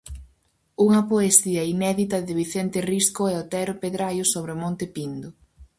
[0.85, 5.29] Unha poesía inédita de Vicente risco e Otero pedraio sobre o Monte Pindo.